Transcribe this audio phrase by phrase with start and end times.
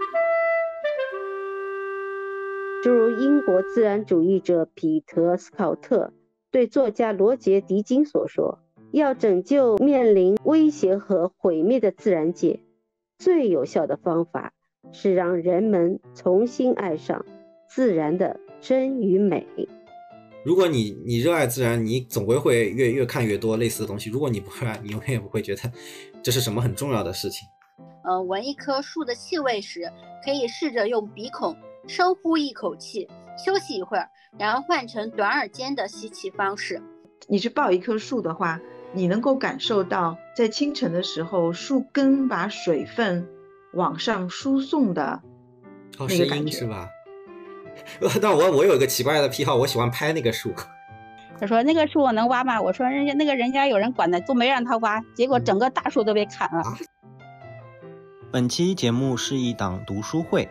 [2.82, 6.12] 诸如英国自然主义者彼得·斯考特
[6.50, 8.58] 对作家罗杰·狄金所说
[8.92, 12.60] ：“要拯救面临威胁和毁灭的自然界，
[13.18, 14.52] 最有效的方法
[14.92, 17.24] 是让人们重新爱上
[17.68, 19.46] 自然的真与美。”
[20.42, 24.08] 如果你你热爱自然，你总归会越越看越多类似的东西。
[24.08, 25.70] 如果你不热爱，你永远也不会觉得
[26.22, 27.46] 这是什么很重要的事情。
[28.10, 29.88] 呃，闻一棵树的气味时，
[30.24, 31.56] 可以试着用鼻孔。
[31.86, 33.08] 深呼一口气，
[33.38, 36.82] 休息一会儿，然后换成短耳尖的吸气方式。
[37.28, 38.58] 你去抱一棵树的话，
[38.92, 43.24] 你能够感受到在清晨的时候，树根把水分
[43.74, 45.22] 往上输送的
[45.96, 46.88] 那个感觉，是吧？
[48.20, 50.52] 但我我有一个奇怪的癖好，我喜欢拍那个树。
[51.38, 56.62] 他说：“那个树我能挖吗？”我说：“人家那个人家有人管的，都没让他挖，结果整个大树都被砍了。”
[58.32, 60.48] 本期节目是一档读书会。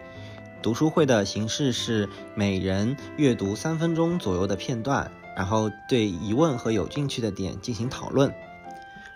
[0.61, 8.33] 读书会的形式是每人阅读三分钟左右的片段，然后对疑问和有兴趣的点进行讨论。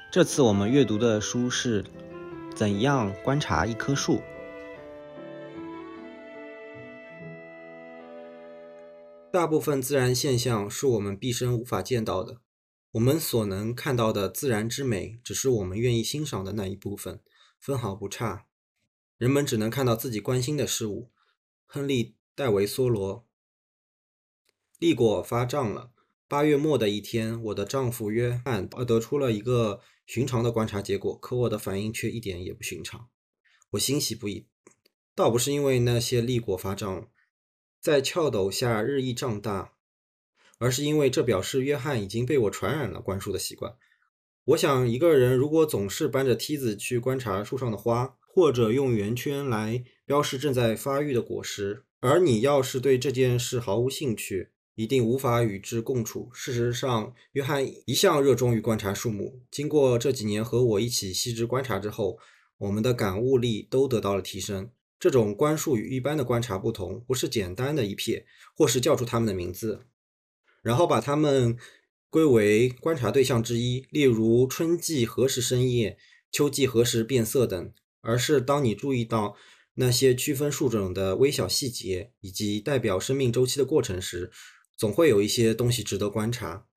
[0.10, 1.84] 这次我们阅读的书是
[2.56, 4.16] 《怎样观察一棵树》。
[9.30, 12.38] 大部分自然现象是我们毕生无法见到的，
[12.94, 17.20] 我们所能看到的自然之美，只是我们愿意欣赏的那一部分，
[17.60, 18.46] 分毫不差。
[19.24, 21.10] 人们只能看到自己关心的事物。
[21.66, 22.04] 亨利·
[22.36, 23.26] 戴维·梭罗，
[24.80, 25.94] 栗果发胀了。
[26.28, 33.08] 八月末的一天，我的丈夫约翰得出了一个寻常的观察结果，可我的反应却一点也不寻常。
[33.70, 34.50] 我欣喜不已，
[35.16, 37.10] 倒不是因为那些栗果发胀，
[37.80, 39.72] 在翘斗下日益胀大，
[40.58, 43.78] 而是因为这表示约翰已经被我传染了观树的习惯。
[44.44, 49.84] 我想，一个人如果总是搬着梯子去观察树上的花，或者用圆圈来。
[50.06, 56.30] 标示正在发育的果实，而你要是对这件事毫无兴趣，一定无法与之共处。
[56.34, 59.42] 事实上，约翰一向热衷于观察树木。
[59.50, 62.20] 经过这几年和我一起细致观察之后，
[62.58, 64.70] 我们的感悟力都得到了提升。
[65.00, 69.86] 这种观树与一般的观察不同，不是简单的一瞥，或是叫出它们的名字，
[70.62, 71.58] 然后把它们
[72.10, 75.98] 归为观察对象之一，例如春季何时生叶，
[76.30, 77.72] 秋季何时变色等，
[78.04, 79.36] 而是当你注意到。
[79.76, 84.32] 那些区分树种的微小细节，以及代表生命周期的过程时，
[84.78, 86.68] 总会有一些东西值得观察。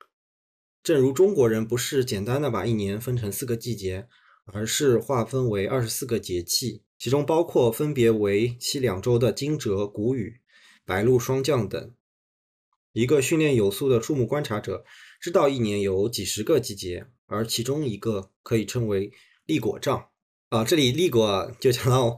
[0.82, 4.08] 正如中国人不是简单的把一年分成四个季节，
[4.46, 10.40] 而是划分为二十四个节气，其中包括分别为期两周的惊蛰、谷雨、
[10.86, 11.94] 白露、霜降等。
[12.94, 14.86] 一个训练有素的树木观察者
[15.20, 19.12] 知道一年有几十个季节，而其中一个可以称为
[19.44, 20.08] 立果杖。
[20.56, 22.16] 啊，这里立果就讲到。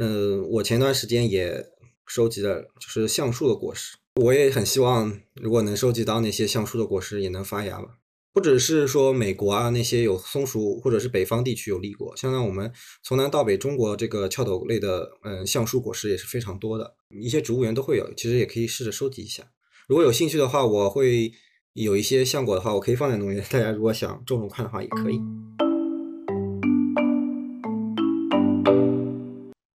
[0.00, 1.66] 嗯，我前段时间也
[2.06, 3.96] 收集了，就是橡树的果实。
[4.14, 7.98] 我也很希望，如果能收集到那些橡树的果实，也能发芽吧。
[8.32, 12.72] 不只是说美国啊，那些有松鼠，或者是北方地区有立果，像我们
[13.02, 18.08] 从南到北中国这个翘斗类的，嗯，橡树果实也是非常多的，一些植物园都会有。
[18.14, 19.50] 其实也可以试着收集一下。
[19.88, 21.32] 如果有兴趣的话，我会
[21.72, 25.18] 有一些橡果的话，我可以放在农园，大家如果想种种看的话，也可以。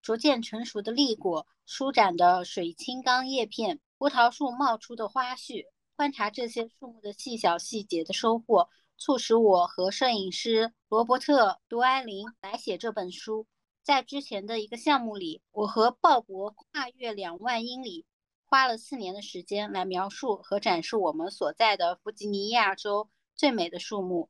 [0.04, 5.64] 逐渐成熟的栗果，舒展的水青刚叶片，葡萄树冒出的花絮，
[5.96, 13.48] 观察这些树木的细小细节的收获，促使我和摄影师罗伯特·杜埃林来写这本书。
[13.82, 18.06] 在之前的一个项目里，我和鲍勃跨越两万英里，
[18.44, 24.30] 花了四年的时间来描述和展示我们所在的弗吉尼亚州最美的树木。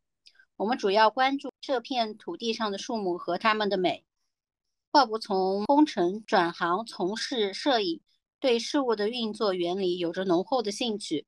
[0.56, 4.06] 我们主要关注这片土地上的树木和它们的美。
[4.94, 8.00] 鲍勃从工程转行从事摄影，
[8.40, 11.26] 对事物的运作原理有着浓厚的兴趣。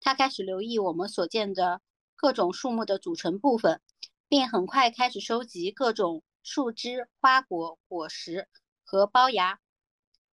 [0.00, 1.80] 他开始留意我们所见的
[2.14, 3.80] 各种树木的组成部分，
[4.28, 8.48] 并很快开始收集各种树枝、花果、果实
[8.84, 9.60] 和包芽，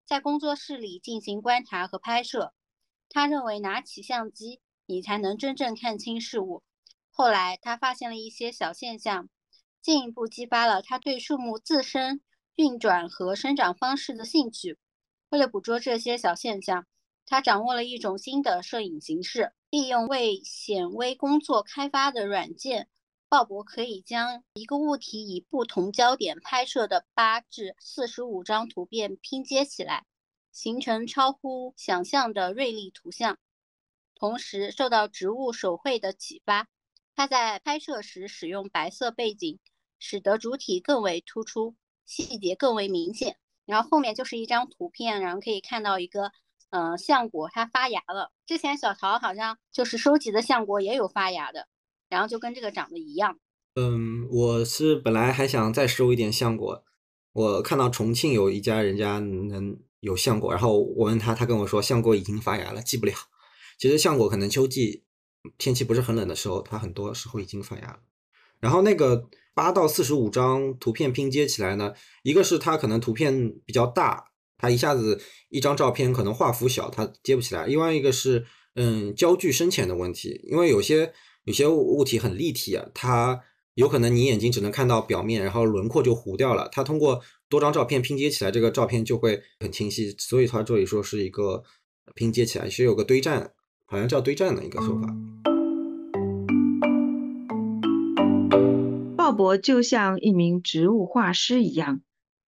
[0.06, 2.52] 在工作室里进行观察和拍摄。
[3.08, 6.64] 他认为拿起相机，你才能真正看清事物。
[7.12, 9.30] 后来，他发现了一些小现象，
[9.82, 12.22] 进一步激发了他对树木自身。
[12.56, 14.78] 运转和生长方式的兴趣。
[15.30, 16.86] 为了捕捉这些小现象，
[17.26, 19.54] 他掌握了一种新的摄影形式。
[19.70, 22.90] 利用为显微工作开发的软件，
[23.28, 30.06] 鲍勃可以将一个物体以不同焦点拍摄的八至四十五张图片拼接起来，
[30.52, 33.40] 形成超乎想象的锐利图像。
[34.14, 36.68] 同时，受到植物手绘的启发，
[37.16, 39.60] 他在拍摄时使用白色背景，
[39.98, 41.76] 使得主体更为突出。
[42.06, 46.32] 细节更为明显，然后后面就是一张图片，然后可以看到一个
[46.70, 48.32] 嗯橡果它发芽了。
[48.46, 51.68] 之前小桃好像就是收集的橡果也有发芽的，
[52.10, 53.40] 然后就跟这个长得一样。
[53.76, 56.84] 嗯，我是本来还想再收一点橡果，
[57.32, 63.14] 我看到重庆有一家人家能有橡果，然后我问他，他跟我说橡果已经发芽了，寄不了。
[63.80, 65.06] 其实橡果可能秋季
[65.58, 68.00] 天气不是很冷的时候，它很多时候已经发芽了。
[68.60, 74.26] 然后那个八到四十五张图片拼接起来呢，一个是它可能图片比较大，
[74.58, 78.46] 它一下子一张照片可能画幅小，它接不起来；另外一个是
[78.76, 81.14] 嗯焦距深浅的问题，因为有些
[81.46, 83.40] 有些物体很立体啊，它
[83.76, 86.70] 有可能你眼睛只能看到表面，然后轮廓就糊掉了。
[86.72, 90.16] 它通过多张照片拼接起来，这个照片就会很清晰。
[90.18, 91.64] 所以它这里说是一个
[92.16, 93.52] 拼接起来是有个堆栈。
[93.86, 95.53] 好像叫堆栈的一个说法。
[99.34, 102.04] 鲍勃就像一名植物画师一样，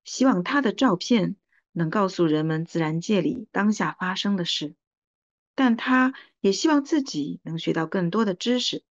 [0.04, 1.36] 希望他的照片
[1.72, 4.74] 能告诉人们自然界里当下发生的事，
[5.54, 8.84] 但他也希望自己能学到更多的知识。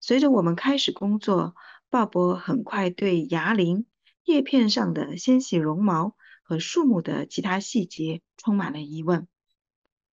[0.00, 1.54] 随着我们开始工作，
[1.88, 3.86] 鲍勃很快对芽鳞、
[4.24, 9.28] 叶片上的纤细绒毛和树木的其他细节充满了疑问。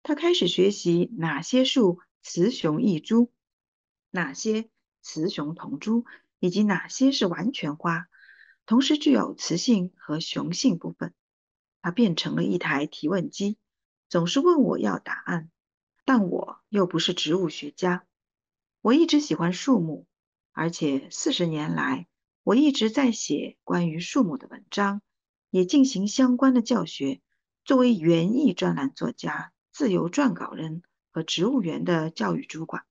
[0.03, 3.31] 他开始学习哪些树雌雄异株，
[4.11, 4.71] 哪些
[5.03, 6.07] 雌雄同株，
[6.43, 8.09] 以及哪些是完全花，
[8.67, 11.15] 同时具有雌性和雄性部分。
[11.81, 13.59] 它变成了一台提问机，
[14.09, 15.53] 总是问我要答案，
[16.05, 18.05] 但我又不是植物学家。
[18.81, 20.09] 我一直喜欢树木，
[20.51, 22.09] 而且四十年来
[22.43, 25.01] 我一直在写关于树木的文章，
[25.51, 27.21] 也进行相关的教学。
[27.65, 29.53] 作为园艺专栏作家。
[29.71, 32.85] 自由撰稿人和植物园的教育主管，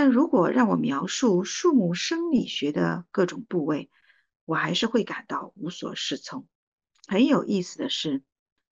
[0.00, 3.90] 但如果让我描述树木生理学的各种部位，
[4.44, 6.46] 我还是会感到无所适从。
[7.08, 8.22] 很有意思的是，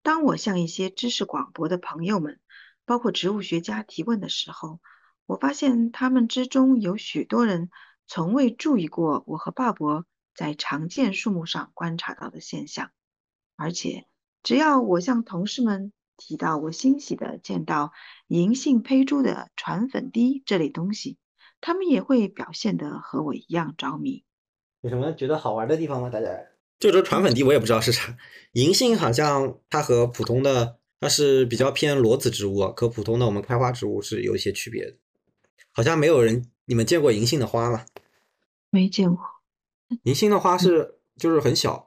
[0.04, 2.38] 当我向一些知识广博的朋友们，
[2.84, 4.78] 包括植物学家提问的时候，
[5.26, 7.70] 我发现他们之中有许多人
[8.06, 12.92] 从未注意过我和鲍勃在常见树木上观察到的现象，
[13.56, 14.06] 而且
[14.44, 15.92] 只要我向同事们。
[16.16, 17.92] 提到我欣喜的见到
[18.26, 21.18] 银杏胚珠的传粉滴这类东西，
[21.60, 24.24] 他们也会表现得和我一样着迷。
[24.80, 26.10] 有什么觉得好玩的地方吗？
[26.10, 26.28] 大家？
[26.78, 28.16] 就这传粉滴我也不知道是啥。
[28.52, 34.96] 银杏好像它和普通的它是比较偏裸子植物，和普通的我们开花植物是有一些区别的。
[35.72, 37.84] 好像没有人，你们见过银杏的花吗？
[38.70, 39.24] 没见过。
[40.02, 41.85] 银杏的花是就是很小。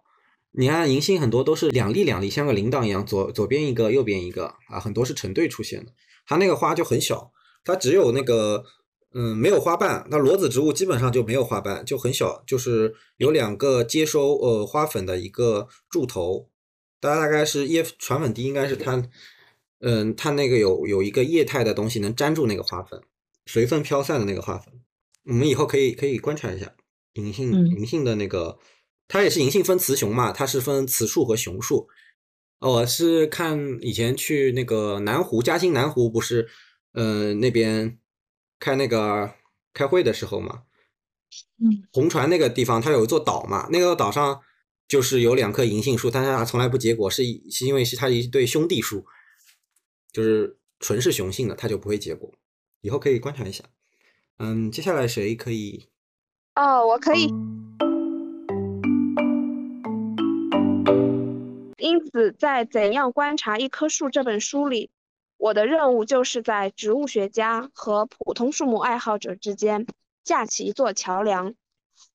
[0.59, 5.93] 你看银杏很多都是两粒两粒，像个铃铛一样，左左边一个，右边一个啊，很多是成对出现的。
[6.27, 7.31] 它那个花就很小，
[7.63, 8.65] 它只有那个
[9.13, 10.05] 嗯没有花瓣。
[10.11, 16.49] 那裸子植物基本上就没有花瓣，就很小，就是有两个接收呃花粉的一个柱头。
[16.99, 19.01] 大概大概是叶传粉滴，应该是它
[19.79, 23.01] 嗯它那个有有一个液态的东西能粘住那个花粉，
[23.45, 24.73] 随风飘散的那个花粉。
[25.23, 26.73] 我们以后可以可以观察一下
[27.13, 28.59] 银杏银杏的那个。
[29.09, 31.89] 它也是银杏分雌雄嘛，它是分雌树和雄树。
[32.59, 36.47] 我是看以前去那个南湖，嘉兴南湖不是，
[36.91, 37.97] 呃，那边
[38.59, 39.33] 开那个
[39.73, 40.63] 开会的时候嘛，
[41.57, 44.41] 嗯，红船那个地方，它有一座岛嘛，那个岛上
[44.87, 49.05] 就是有两棵银杏树，但是它从来不结果，是是因为是它一对兄弟树，
[50.11, 52.31] 就是纯是雄性的，它就不会结果。
[52.81, 53.63] 以后可以观察一下。
[54.37, 55.89] 嗯，接下来谁可以？
[56.53, 57.33] 哦，我可以。
[61.77, 64.89] 因此，在《怎样观察一棵树》这本书里，
[65.37, 69.87] 我的任务就是在植物学家和普通树木爱好者之间
[70.23, 71.53] 架起一座桥梁。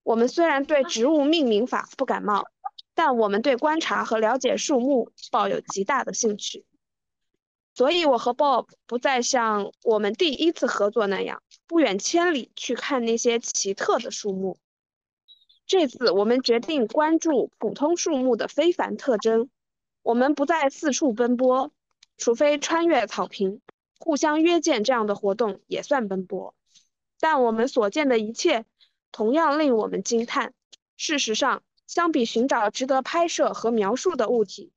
[0.03, 2.45] 我们虽然对植物命名法不感冒，
[2.95, 6.65] 但我们对观察和了解树木抱有极大的兴趣。
[7.75, 14.59] 所以，我和 Bob 不再像我们第一次合作那样，不远千里去看那些奇特的树木。
[15.67, 19.49] 这次，我们决定关注普通树木的非凡特征。
[20.03, 21.73] 我们不再四处奔波，
[22.19, 23.63] 除非穿越草坪，
[23.99, 26.55] 互相约见这样的活动也算奔波。
[27.19, 28.67] 但我们所见的一切
[29.11, 30.53] 同样令我们惊叹。
[30.97, 34.71] 事实上，相比寻找值得拍摄和描述的物体，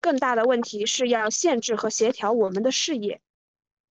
[0.00, 3.20] 更大的问题是要限制和协调我们的视野。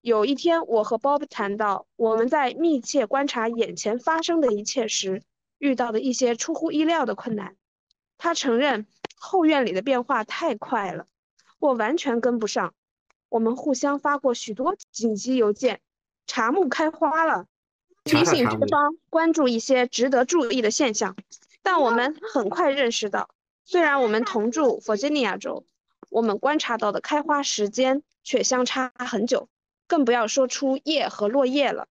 [0.00, 5.22] 有一天，我和 Bob 谈到我们在密切观察眼前发生的一切时
[5.60, 7.54] 遇到的一些出乎意料的困难。
[8.18, 8.88] 他承认。
[9.22, 11.04] 后院里的变化太快了，
[11.58, 12.72] 我完全跟不上。
[13.28, 15.82] 我们互相发过许多紧急邮件。
[16.26, 17.44] 茶木开花了，
[18.02, 21.16] 提醒对方关注一些值得注意的现象。
[21.62, 23.28] 但我们很快认识到，
[23.66, 25.66] 虽然我们同住弗吉尼亚州，
[26.08, 29.50] 我们观察到的开花时间却相差很久，
[29.86, 31.88] 更不要说出叶和落叶了。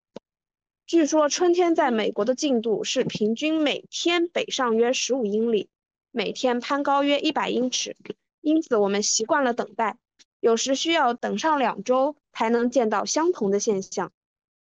[0.90, 5.70] 据说春天在美国的进度是平均每天北上约十五英里，
[6.10, 7.96] 每天攀高约一百英尺，
[8.42, 10.00] 因此我们习惯了等待，
[10.40, 14.12] 有时需要等上两周才能见到相同的现象。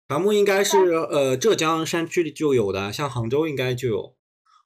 [0.08, 4.14] 乔木应该是呃浙江山区里就有的，像杭州应该就有。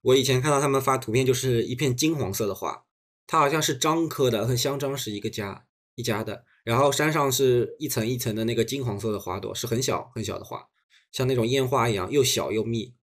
[0.03, 2.85] 我以前看到他们发图片，就是一片金黄色的花，
[3.27, 6.45] 它好像是樟科的，和香樟是一个家一家的。
[6.65, 10.69] 然后山上是一层一层的那个金黄色的花朵，是很小很小的花。
[11.11, 12.95] 像那种烟花一样，又小又密。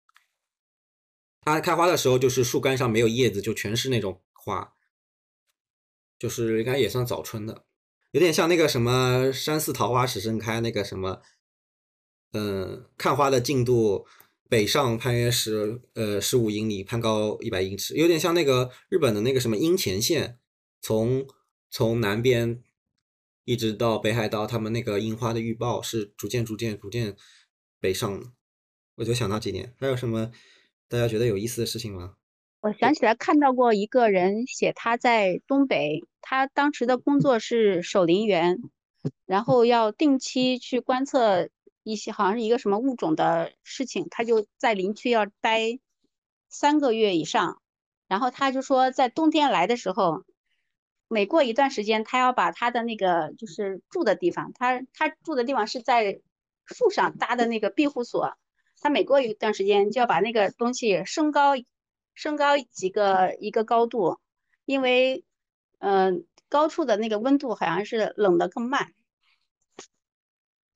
[1.42, 4.74] 它开花的时候，就是树干上没有叶子，就全是那种花，
[6.18, 7.66] 就是应该也算早春的，
[8.12, 11.22] 有点像那个什么“山寺桃花始盛开”那个什么，
[12.32, 14.06] 嗯，看花的进度，
[14.48, 20.40] 北上攀约十呃十五英里，攀高一百英尺，有点像那个日本的那个什么樱前线，
[20.80, 21.28] 从
[21.70, 22.64] 从南边
[23.44, 27.18] 一直到北海道，他们那个樱花的预报是逐渐逐渐逐渐。
[27.84, 28.18] 北上，
[28.96, 29.74] 我就想到几点。
[29.78, 30.32] 还有什么
[30.88, 32.14] 大家觉得有意思的事情吗？
[32.62, 38.58] 我想起来看到过一个人写他在东北，他当时的工作是守林员，
[39.26, 41.50] 然后要定期去观测
[41.84, 45.78] 一些好像是一个什么物种的事情，他就在林区要待
[46.48, 47.62] 三个月以上。
[48.08, 50.24] 然后他就说，在冬天来的时候，
[51.10, 56.22] 每过一段时间，他要把他的那个就是住的地方，他他住的地方是在。
[56.66, 58.38] 树上搭的那个庇护所，
[58.80, 61.54] 他每过一段时间就要把那个东西升高，
[62.14, 64.18] 升高几个一个高度，
[64.66, 65.24] 因为，
[65.80, 68.94] 嗯，高处的那个温度好像是冷的更慢，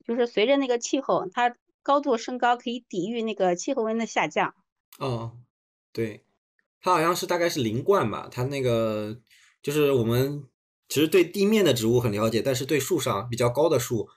[0.06, 4.53] 就是随着那个气候，它高度升高可以抵御那个气候温的下降。
[5.00, 5.38] 哦，
[5.94, 6.25] 对，
[6.82, 9.20] 它好像是大概是零冠吧，它那个
[9.62, 10.44] 就是我们
[10.89, 14.10] 其实对地面的植物很了解，但是对树上比较高的树。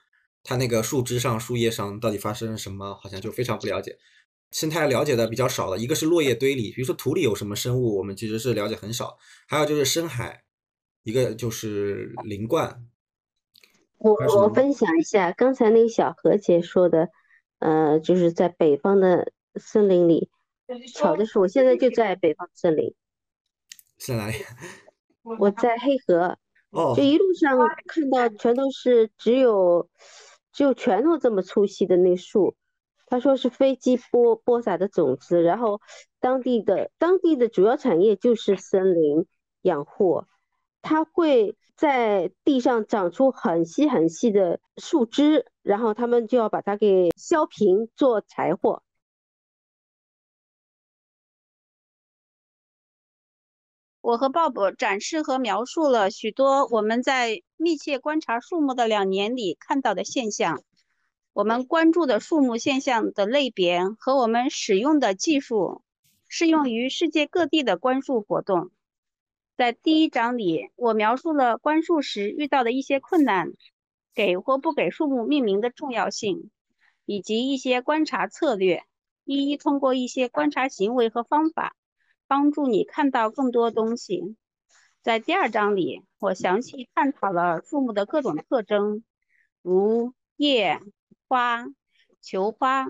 [0.43, 3.97] 它那个树枝上、树叶上到底发生了什么，好像就非常不了解。
[4.51, 9.17] 生态了解的比较少的，一个是落叶堆里，比如说土里有什么生物，我们其实是了解很少。
[9.47, 10.43] 还有就是深海，
[11.03, 12.85] 一个就是林冠。
[13.97, 17.09] 我我分享一下刚才那个小何姐说的，
[17.59, 20.29] 呃，就是在北方的森林里。
[20.93, 22.93] 巧的是，我现在就在北方森林。
[23.97, 24.33] 在哪里？
[25.39, 26.37] 我在黑河。
[26.71, 29.89] 哦，就一路上看到全都是只有
[30.51, 32.55] 只有拳头这么粗细的那树，
[33.07, 35.81] 他说是飞机播播撒的种子，然后
[36.19, 39.25] 当地的当地的主要产业就是森林
[39.61, 40.25] 养护，
[40.81, 48.83] 它会在地上长出很细很细的树枝，然后他们就要把它给削平做柴火。
[54.01, 60.63] 我和鲍勃展示和描述了许多我们在密切观察树木的两年里看到的现象。
[61.33, 65.83] 我们关注的树木现象的类别和我们使用的技术
[66.27, 68.71] 适用于世界各地的观树活动。
[69.55, 73.53] 在第一章里，我描述了观树时遇到的一些困难，
[74.15, 76.49] 给或不给树木命名的重要性，
[77.05, 78.83] 以及一些观察策略，
[79.25, 81.75] 一一通过一些观察行为和方法。
[82.31, 84.37] 帮助你看到更多东西。
[85.01, 89.03] 在第二章里，我详细探讨了树木的各种特征，
[89.61, 90.79] 如叶、
[91.27, 91.65] 花、
[92.21, 92.87] 球花、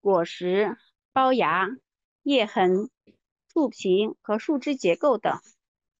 [0.00, 0.76] 果实、
[1.12, 1.70] 包芽、
[2.22, 2.88] 叶痕、
[3.52, 5.40] 树皮和树枝结构等。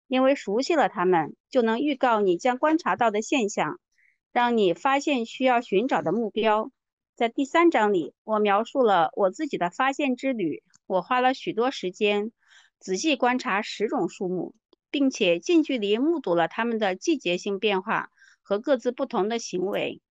[0.06, 3.80] 因为熟悉了它们，就能预告你将观察到的现象，
[4.30, 6.70] 让你发现需要寻找的目标。
[7.16, 10.62] 在第三章里，我描述了我自己的发现之旅。
[10.86, 12.30] 我花了许多时间。
[12.78, 14.54] 仔细观察十种树木，
[14.90, 18.10] 并且近距离目睹了它们的季节性变化
[18.42, 20.02] 和各自不同的行为。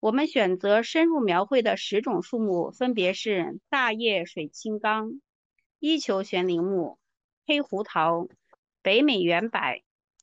[0.00, 5.20] 我们选择深入描绘的十种树木分别是大叶水青冈、
[5.78, 6.98] 一球悬铃木、
[7.46, 8.28] 黑胡桃、
[8.82, 9.82] 北美圆柏、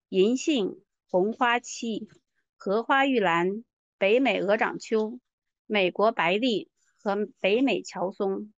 [0.10, 2.08] 银杏、红花漆、
[2.56, 3.64] 荷花玉兰、
[3.98, 5.20] 北美鹅掌楸、
[5.66, 6.68] 美国白栎
[7.02, 8.54] 和北美乔松。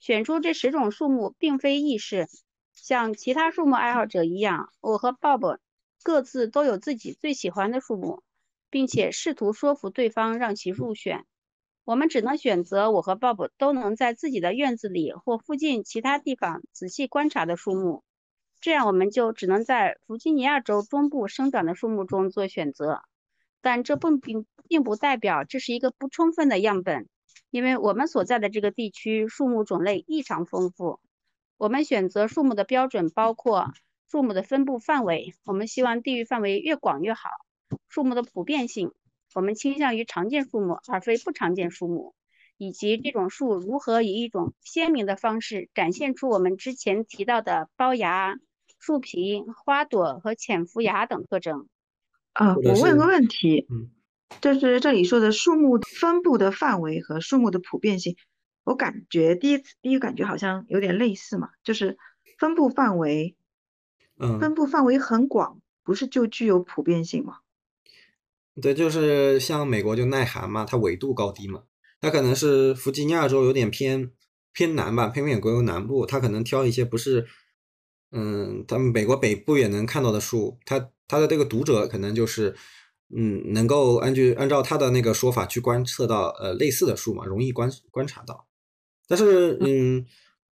[0.00, 2.26] 选出这十种树木并非易事，
[2.72, 5.58] 像其他树木爱好者一样，我和 Bob
[6.02, 8.22] 各自都有自己最喜欢的树木，
[8.70, 11.26] 并且试图说服对方让其入选。
[11.84, 18.02] 我们只能选择我和 Bob 都能在自己的院子里或附近其他地方仔细观察的树木，
[18.58, 23.02] 这样我们就只能在弗吉尼亚州中部生长的树木中做选择。
[23.60, 27.06] 但这并并并不代表这是一个不充分的样本。
[27.50, 31.00] 因为我们所在的这个地区树木种类异常丰富，
[31.56, 33.72] 我们选择树木的标准包括
[34.08, 37.28] 树木的分布范围，我们希望地域范围越广越好；
[37.88, 38.92] 树木的普遍性，
[39.34, 42.14] 我们倾向于常见树木而非不常见树木，
[42.56, 48.36] 以及这种树如何以一种鲜明的方式展现出我们之前提到的包芽、
[48.78, 51.68] 树皮、花朵和潜伏芽等特征。
[52.32, 53.90] 啊，我问个问题，嗯，
[54.40, 58.16] 就是这里说的树木分布的范围和树木的普遍性，
[58.64, 61.98] 我感觉第一次第一个感觉好像有点类似嘛，就是
[62.38, 63.36] 分布范围，
[64.18, 67.38] 嗯，分布范围很广，不是就具有普遍性吗？
[68.60, 71.62] 对，就是像美国就耐寒嘛，它纬度高低嘛，
[72.00, 74.10] 它可能是弗吉尼亚州有点偏
[74.52, 77.26] 偏南吧，偏美国南部，它可能挑一些不是，
[78.10, 82.54] 嗯，他们美国北部也能看到的树，它它的这个读者可能就是，
[83.14, 88.46] 嗯，能够按据按照他的那个说法去观测到呃类似的树嘛，容易观观察到。
[89.08, 90.06] 但是嗯，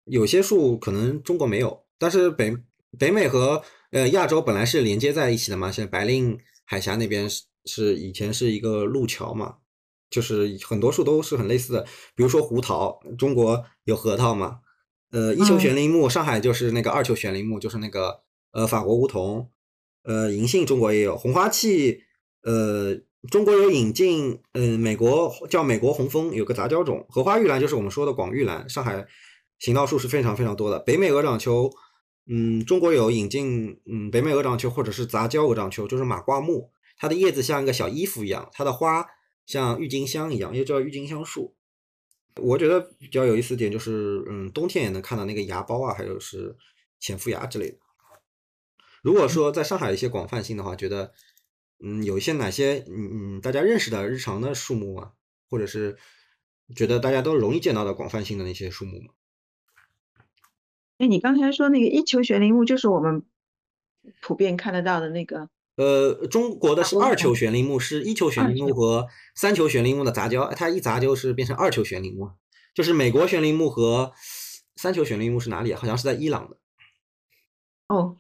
[0.06, 2.56] 有些树可能中国没有，但是北
[2.98, 3.62] 北美和
[3.92, 9.58] 呃亚洲本来是连接在一起的嘛，现在白令海峡那边是是以前是一个路桥嘛，
[10.10, 11.84] 就是很多树都是很类似的，
[12.16, 14.62] 比如说胡桃，中国有核桃嘛，
[15.12, 18.22] 呃一球嗯悬铃木，上海就是那个二球悬铃木，就是那个
[18.52, 19.52] 呃法国梧桐，
[20.04, 22.00] 呃银杏中国也有，红花楔，
[22.48, 22.96] 呃
[23.30, 29.06] 中国有引进，嗯、美国叫美国红枫，有个杂交种，荷花玉兰就是我们说的广玉兰，上海
[29.60, 31.70] 行道树是非常非常多的，北美鹅掌楸，
[32.26, 39.06] 嗯，中国有引进，嗯，北美鹅掌楸或者是杂交鹅掌楸，就是马挂木，它的叶子像一个小衣服一样，它的花
[39.46, 41.54] 像郁金香一样，又叫郁金香树。
[42.40, 46.56] 我觉得比较有意思点就是，嗯，冬天也能看到那个芽苞啊，还有是
[47.00, 47.78] 潜伏芽之类的。
[49.02, 51.12] 如果说在上海一些广泛性的话，觉得，
[51.80, 55.14] 嗯，有一些哪些，嗯嗯，大家认识的日常的树木啊，
[55.50, 55.98] 或者是
[56.76, 59.14] 觉得大家都容易见到的广泛性的那些树木吗？
[60.98, 63.24] 哎，你刚才说那个一球悬铃木，就是我们
[64.22, 72.32] 普遍看得到的那个，呃，中国的是二球悬铃木，是一球悬铃木和三球悬铃木的杂交，它一杂交是变成二球悬铃木，
[72.74, 74.14] 就是美国悬铃木和
[74.76, 75.80] 三球悬铃木是哪里啊？
[75.80, 76.58] 好像是在伊朗的，
[77.90, 78.18] 哦，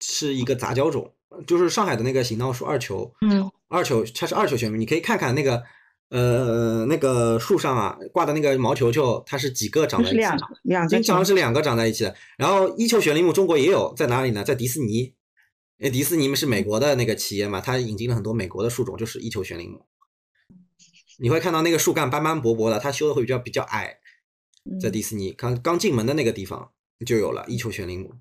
[0.00, 1.14] 是一个杂交种，
[1.46, 5.62] 就是上海的那个行道树二球，嗯，二球它是二球悬铃，你可以看看那个
[6.08, 10.38] 呃那个树上啊挂的那个毛球球，它是几个长在一起的？
[10.62, 12.14] 两个经常是两个长在一起的。
[12.36, 14.42] 然后一球悬铃木中国也有，在哪里呢？
[14.42, 14.98] 在迪士尼，
[15.78, 19.86] 因为迪士尼是美国的那个企业嘛，它引进了很多美国的树种，就是一球悬铃木。
[21.18, 23.98] 你会看到那个树干斑斑驳驳的，它修的会比较比较矮，
[24.80, 26.70] 在嗯迪士尼刚刚进门的那个地方
[27.06, 28.14] 就有了一球悬铃木。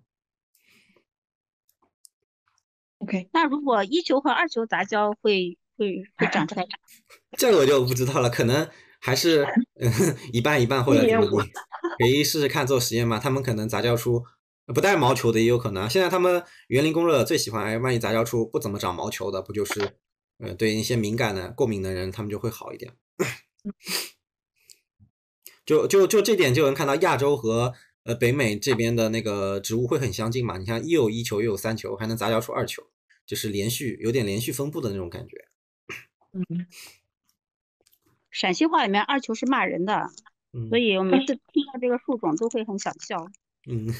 [3.10, 6.70] ，OK，那如果一球和二球杂交会会会长出来啥？
[7.38, 8.70] 这个我就不知道了，可能
[9.00, 9.44] 还是
[9.80, 9.92] 嗯
[10.32, 11.50] 一半一半或者怎么1.5地，
[11.98, 13.18] 可以试试看做实验嘛。
[13.20, 14.24] 他们可能杂交出
[14.68, 15.90] 不带毛球的也有可能啊。
[15.90, 19.98] 现在他们园林工作者最喜欢，哎，万一杂交出不怎么长毛球的，不就是
[20.38, 22.94] 呃对一些敏感的、过敏的人，他们就会好一点。
[25.66, 30.58] 就就就这点就能看到亚洲和呃北美这边的那个植物会很相近嘛。
[30.58, 32.82] 你看，又有一球又有三球，还能杂交出二球，
[33.30, 35.46] 就是连续有点连续分布的那种感觉。
[36.34, 36.66] 嗯，
[38.32, 40.10] 陕西话里面二球是骂人的，
[40.52, 43.30] 嗯，所以我每次听到这个树种都会很想笑。
[43.70, 43.94] 嗯，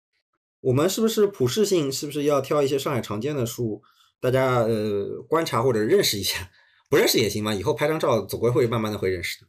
[0.60, 3.82] 我们是不是普适性是不是要挑一些上海常见的树，
[4.20, 6.50] 大家呃观察或者认识一下，
[6.90, 9.48] 不认识也行嘛，以后拍张照总归会慢慢的会认识的。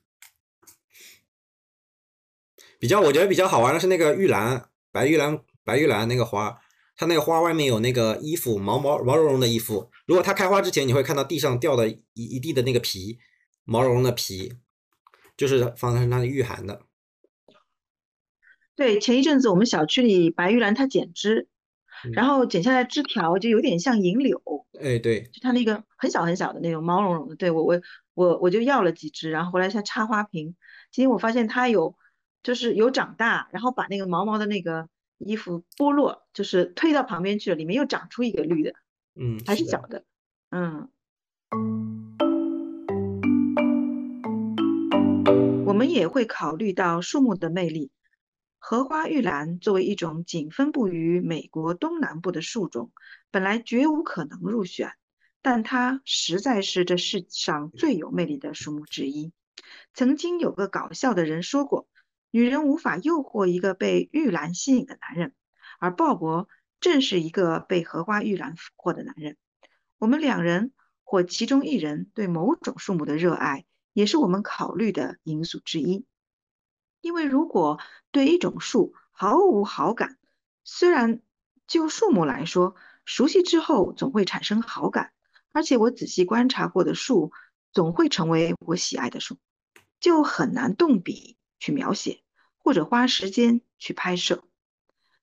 [2.79, 6.61] 比较我觉得比较好玩的是那个玉兰，白玉兰，白玉兰那个花，
[6.97, 9.89] 它那个花外面有那个衣服，毛毛毛茸茸的衣服。
[10.05, 13.19] 如果它开花之前，你会看到地上掉的一一地的那个皮，
[13.63, 14.53] 毛茸茸的皮，
[15.37, 16.81] 就是放在那里御寒的。
[18.75, 21.47] 对，前一阵子我们小区里白玉兰它剪枝，
[22.03, 24.41] 嗯然后剪下来枝条就有点像银柳，
[24.79, 27.81] 哎，对，就它那个很小很小的那种毛茸茸的，对我我
[28.13, 30.55] 我我就要了几枝，然后回来像插花瓶。
[30.91, 31.95] 今天我发现它有
[32.43, 38.73] 就是有长大，然后把那个毛毛的那个衣服剥落，就是推到旁边去了，里面又长出一个绿的，
[39.15, 40.03] 嗯，还是小的，
[40.51, 40.89] 嗯。
[45.65, 47.91] 我们也会考虑到树木的魅力。
[48.57, 52.91] 荷花玉兰作为一种仅分布于美国东南部的树种，
[53.31, 54.93] 本来绝无可能入选，
[55.41, 59.31] 但它实在是这世上最有魅力的树木之一。
[59.93, 61.87] 曾经有个搞笑的人说过，
[62.31, 65.33] 女人无法诱惑一个被玉兰吸引的男人，
[65.79, 66.47] 而鲍勃
[66.79, 69.37] 正是一个被荷花玉兰俘获的男人。
[69.97, 76.05] 我们两人或其中一人对某种树木的热爱，也是我们考虑的因素之一。
[77.01, 77.79] 因为如果
[78.11, 80.17] 对一种树毫无好感。
[80.69, 81.21] 虽然
[81.65, 85.13] 就树木来说，熟悉之后总会产生好感，
[85.53, 87.31] 而且我仔细观察过的树
[87.71, 89.37] 总会成为我喜爱的树，
[90.01, 92.23] 就很难动笔去描写，
[92.57, 94.43] 或者花时间去拍摄。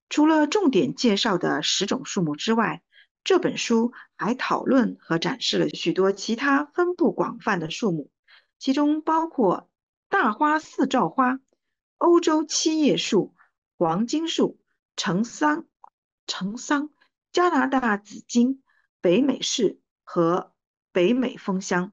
[0.09, 2.83] 除了重点介绍的十种树木之外，
[3.25, 8.11] 这本书还讨论和展示了许多其他分布广泛的树木，
[8.59, 9.70] 其中包括
[10.09, 11.40] 大花四照花、
[11.99, 13.35] 欧洲七叶树、
[13.79, 14.61] 黄金树、
[14.97, 15.66] 橙桑、
[16.27, 16.90] 橙桑。
[17.33, 18.62] 加拿大紫荆、
[19.01, 20.53] 北美柿和
[20.92, 21.92] 北美枫香，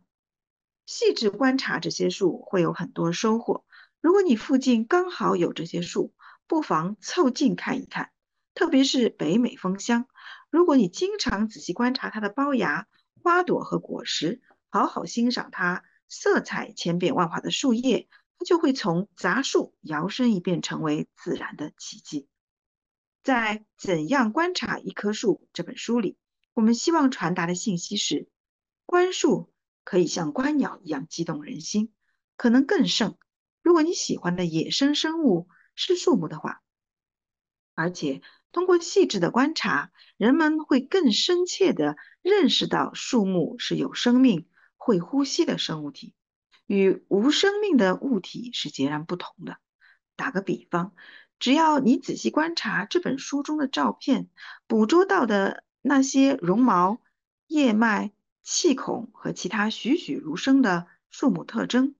[0.86, 3.66] 细致观察这些树会有很多收获。
[4.02, 6.14] 如果你附近刚好有这些树，
[6.48, 8.12] 不妨凑近看一看。
[8.54, 10.08] 特别是北美枫香，
[10.50, 12.88] 如果你经常仔细观察它的苞芽、
[13.24, 22.28] 花朵和果实，好好欣赏它色彩千变万化的树叶，它就会从杂树摇身一变成为自然的奇迹。
[23.24, 26.18] 在《怎样观察一棵树》这本书里，
[26.54, 28.28] 我们希望传达的信息是：
[28.86, 31.94] 观树可以像观鸟一样激动人心，
[32.36, 33.16] 可能更胜。
[33.72, 36.62] 如果你喜欢的野生生物是树木的话，
[37.74, 46.14] 而且通过细致的观察，人们会更深切地认识到树木是有生命、会呼吸的生物体，
[46.66, 49.56] 与无生命的物体是截然不同的。
[50.18, 50.94] 打个比方。
[51.40, 54.28] 只要你仔细观察这本书中的照片，
[54.68, 57.00] 捕捉到的那些绒毛、
[57.48, 58.12] 叶脉、
[58.44, 61.96] 气孔和其他栩栩如生的树木特征，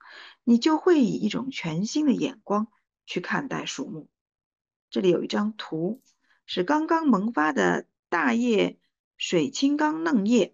[0.52, 2.68] 你就会以一种全新的眼光
[3.06, 4.10] 去看待树木。
[4.90, 6.02] 这里有一张图，
[6.46, 8.78] 是刚刚萌发的大叶
[9.16, 10.54] 水青冈嫩叶，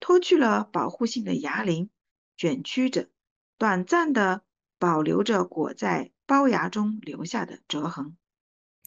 [0.00, 1.90] 脱去了保护性的芽鳞，
[2.38, 3.10] 卷曲着，
[3.58, 4.40] 短暂的
[4.78, 6.10] 保留着果在。
[6.24, 8.14] 包芽中留下的折痕，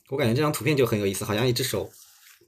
[0.09, 1.91] 我感觉这张图片就很有意思，好像一只手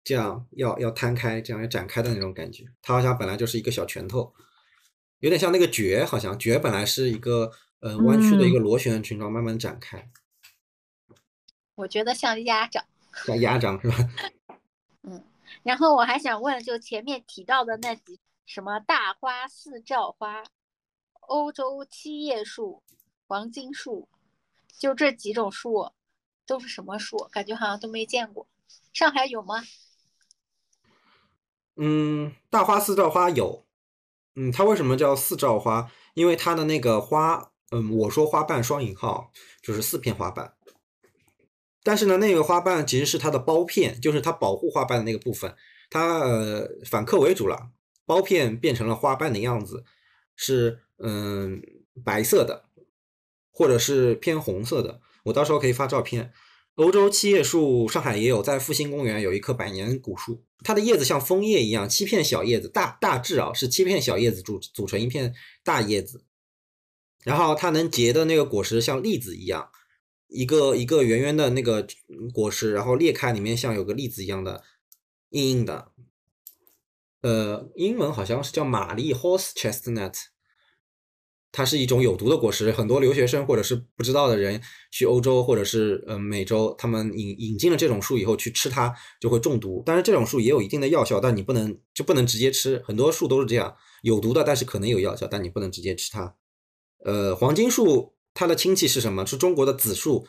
[0.03, 2.63] 这样要要摊开，这样要展开的那种感觉。
[2.79, 4.31] 它好像本来就是一个小拳头，
[5.17, 7.51] 有点像那个蕨，好像蕨本来是一个
[7.83, 10.09] 呃弯曲的一个螺旋形状，慢慢展开。
[11.75, 12.85] 我觉得像鸭掌，
[13.25, 13.97] 像鸭掌是吧？
[15.03, 15.23] 嗯，
[15.63, 20.43] 然后我还想问，就前面提到的那几什么大花四照花、
[21.21, 22.81] 欧洲七叶树、
[23.27, 24.07] 黄金树。
[24.79, 25.91] 就这几种树
[26.47, 27.17] 都是什么树？
[27.31, 28.47] 感觉好像都没见过。
[28.91, 29.63] 上海有吗？
[31.75, 33.65] 嗯，大花四照花有。
[34.35, 35.91] 嗯，它为什么叫四照花？
[36.15, 39.31] 因为它的那个花，嗯，我说花瓣双引号
[39.61, 40.53] 就是四片花瓣。
[41.83, 45.55] 但是呢，那个花瓣其实是它的苞片，就是它保护花瓣的那个部分，
[45.89, 47.71] 它呃反客为主了，
[48.05, 49.83] 苞片变成了花瓣的样子，
[50.35, 51.61] 是嗯
[52.05, 52.69] 白色的。
[53.55, 56.33] 或者是偏红色的，我到时候可以发照片。
[56.73, 66.25] 欧洲七叶树，上海也有，在复兴公园有一棵百年古树，它的叶子像枫叶一样，七片小叶子，大大致啊是七片小叶子组组成一片大叶子，
[67.23, 69.69] 然后它能结的那个果实像栗子一样，
[70.27, 71.87] 一个一个圆圆的那个
[72.33, 74.63] 果实，然后裂开里面像有个栗子一样的
[75.29, 75.91] 硬硬的，
[77.21, 80.13] 呃，英文好像是叫玛丽 （horse chestnut）。
[81.55, 84.59] 它是一种有毒的果实，很多留学生或者是不知道的人
[84.91, 89.83] 去欧洲或者是呃美洲，他们引引进了这种树以后去吃它就会中毒。
[89.85, 92.81] 但是这种树也有一定的药效，但你不能就不能直接吃。
[92.83, 96.35] 很多树都是这样，有毒的，但是可能有药效，但你不能直接吃它。
[97.03, 99.25] 呃，黄金树它的亲戚是什么？
[99.25, 100.25] 是中国的紫树，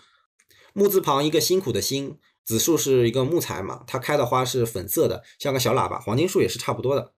[0.72, 6.00] 木字旁一个辛苦的辛，紫树是一个木材嘛，它开的花是粉色的，像个小喇叭。
[6.00, 7.12] 黄金树也是差不多的。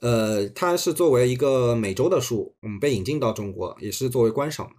[0.00, 4.74] 呃，它是作为一个美洲的树，嗯，被引进到中国，也是作为观赏的。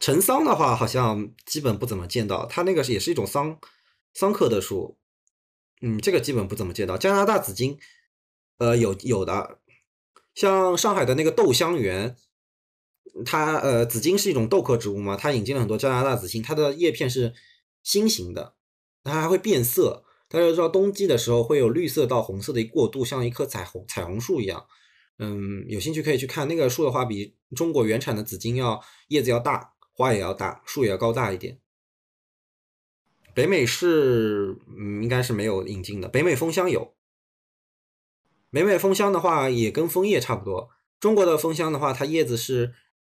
[0.00, 3.58] 橙桑的话，好像基本不怎么见到，它那个也是一种桑
[4.12, 4.98] 桑科的树，
[5.80, 6.98] 嗯，这个基本不怎么见到。
[6.98, 7.78] 加拿大紫荆，
[8.58, 9.58] 呃，有有的，
[10.36, 12.14] 像上海的那个豆香园，
[13.24, 17.34] 它呃，紫荆是一种豆科植物嘛，它引进了很多加拿大紫荆，它的叶片是
[17.82, 18.54] 心形的，
[19.02, 20.04] 它还会变色。
[20.28, 24.66] 大家知道，冬季的时候会有绿色到红色的过渡，像一棵彩虹彩虹树一样。
[25.18, 31.60] 嗯，有兴趣可以去看那个树的话，比中国原产的紫荆要叶子要大，花也要大，树也要高大一点。
[33.32, 36.08] 北美是嗯，应该是没有引进的。
[36.08, 36.95] 北美枫香有，
[38.50, 40.68] 北美枫香的话也跟枫叶差不多。
[41.00, 42.72] 中国的枫香的话，它叶子是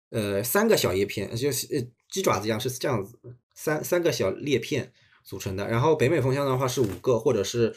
[0.09, 3.19] 呃三个小叶片，就是呃鸡爪子一样，是这样子，
[3.55, 4.91] 三三个小裂片。
[5.21, 7.71] 组成的，然后北美枫香的话是五个，或者是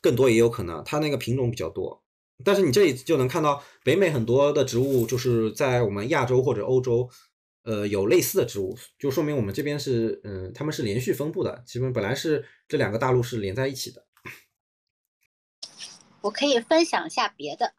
[0.00, 2.02] 更多也有可能，它那个品种比较多。
[2.44, 7.08] 但是你这里就能看到北美很多的植物，就是在我们亚洲或者欧洲，
[7.62, 14.04] 呃有类似的植物，就说明我们这边是嗯它们是连续分布的，基本本来是这两个大陆是连在一起的。
[16.20, 17.72] 我可以分享一下别的，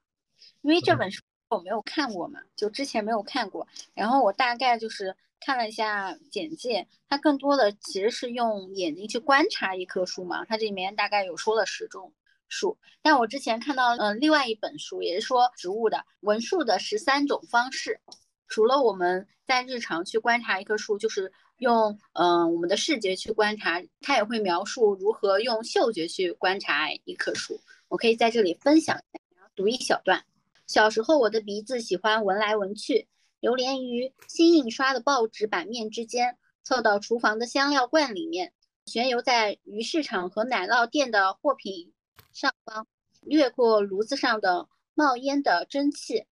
[0.61, 12.13] 因为这本书我没有看过嘛，就之前没有看过，然后我大概就是看了一下简介，它更多的其实是用眼睛去观察一棵树嘛，它这里面大概有说了十种
[12.47, 17.99] 树，但我之前看到嗯另外一本书也是说植物的闻树的十三种方式，
[18.47, 27.59] 除了我们在日常去观察一棵树，就是用嗯我们的视觉去观察，它也会描述如何用嗅觉去观察一棵树。
[27.89, 30.23] 我可以在这里分享一下，读一小段。
[30.67, 33.07] 小时候，我的鼻子喜欢闻来闻去，
[33.39, 38.53] 流连于新印刷的报纸版面之间，凑到厨房的香料罐里面，
[38.85, 41.91] 旋游在鱼市场和奶酪店的货品
[42.31, 42.85] 上方，
[43.21, 46.25] 掠过炉子上的冒烟的蒸汽，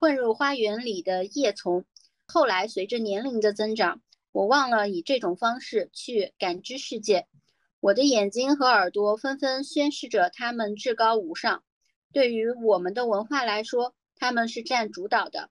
[0.00, 1.84] 混入花园里的叶丛。
[2.26, 7.28] 后来，随着年龄的增长，我忘了以这种方式去感知世界。
[7.84, 11.62] 我的眼睛和耳朵纷纷宣示着它们至高无上。
[12.14, 15.50] 对于我们的文化来说，他们是占主导的。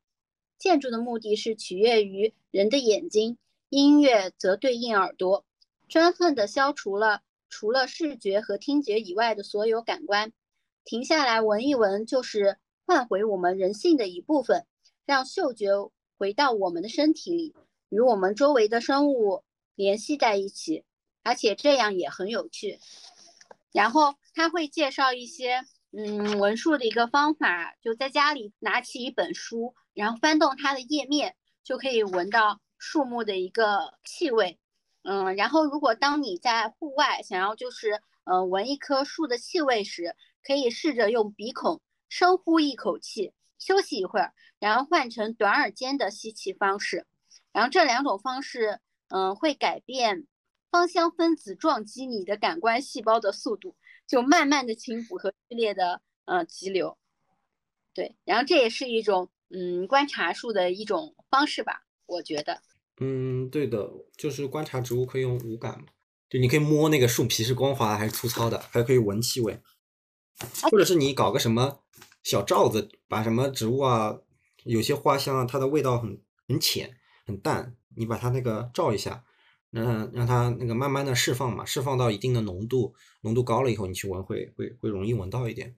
[0.57, 3.37] 建筑的目的是取悦于人的眼睛，
[3.69, 5.45] 音乐则对应耳朵，
[5.87, 10.33] 专横地消除了除了视觉和听觉以外的所有感官。
[10.83, 14.65] 停下来闻一闻，就是唤回我们人性的一部分，
[15.05, 15.69] 让嗅觉
[16.17, 17.53] 回到我们的身体里，
[17.89, 19.43] 与我们周围的生物
[19.75, 20.83] 联系在一起。
[21.23, 22.79] 而且这样也很有趣，
[23.71, 34.59] 然后他会介绍一些嗯闻树的一个方法，就在家里拿起一本书，然后翻动它的页面，就可以闻到树木的一个气味。
[35.03, 47.07] 嗯，然后如果当你在户外想要就是呃闻一棵树的气味时，可以试着用鼻孔深呼一口气，休息一会儿，然后换成短耳尖的吸气方式。
[47.53, 50.27] 然后这两种方式嗯会改变。
[50.73, 53.75] 芳香分子撞击你的感官细胞的速度，
[54.07, 56.97] 就慢慢的轻抚和剧烈的呃急流，
[57.93, 62.59] 对，然后这也是一种嗯观察树的一种方式吧，我觉得。
[62.99, 65.85] 嗯，对的，就是观察植物可以用五感，
[66.27, 69.61] 就你可以摸那个树皮是光滑的还是粗糙的，还可以闻气味，
[70.71, 71.83] 或者是你搞个什么
[72.23, 74.17] 小罩子，把什么植物啊，
[74.63, 79.23] 有些花香啊，它的味道很很浅很淡，你把它那个罩一下。
[79.73, 85.75] 让让它那个慢慢的释放嘛，释放到一定的浓度，浓度高了以后，你去闻会会会容易闻到一点。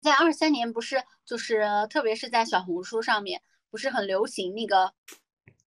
[0.00, 4.92] 在二三年不是就是特别是在小红书上面不是很流行那个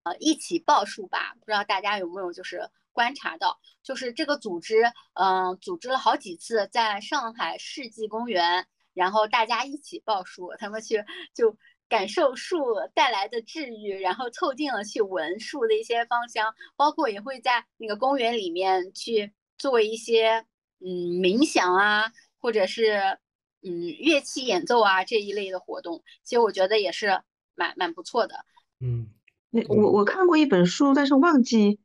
[0.04, 1.36] 呃一起报数吧？
[1.40, 11.58] 不知道大家有没有就是观察到，就是这个组织嗯组织了好几次在上海世纪公园，然后大家一起报数，他们去就。
[11.94, 12.58] 感受树
[12.96, 20.44] 带来的治愈，然后凑近了去闻树的一些芳香，包括也会在那个公园里面去做一些
[20.80, 20.90] 嗯
[21.22, 23.20] 冥想啊，或者是
[23.62, 26.04] 嗯乐器演奏啊这一类的活动。
[26.24, 27.22] 其实我觉得也是
[27.54, 28.44] 蛮蛮不错的。
[28.80, 29.12] 嗯，
[29.52, 31.80] 那我我看过一本书，但是忘记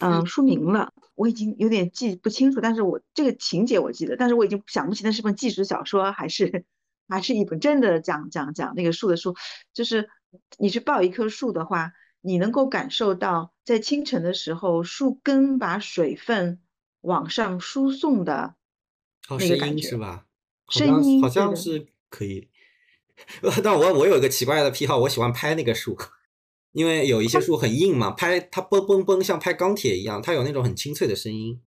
[0.00, 2.60] 嗯书名了，我已经有点记不清楚。
[2.60, 6.64] 但是我这个情节我记得，但是我已经想不起那是本纪实小说还是。
[7.12, 9.36] 还是一本真的讲讲讲那个树的树，
[9.74, 10.08] 就是
[10.58, 16.60] 你去抱一棵树的话，你能够感受到在清晨的时候，树根把水分
[17.02, 18.54] 往上输送的
[19.28, 20.26] 那个感觉，是吧？
[20.68, 22.48] 声音好像是可以。
[23.62, 25.96] 但我我有一个奇怪的癖好，我喜欢拍那个树，
[26.72, 31.60] 因为有一些 树很硬嘛，拍它嘣嘣嘣，像拍钢铁一样，它有那种很清脆的声音。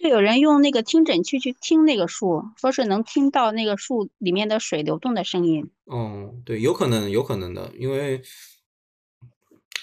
[0.00, 5.70] 就有人用那个听诊器去听那个树，说是能听到那个树里面的水流动的声音。
[5.84, 8.22] 哦，对，有可能，有可能的，因为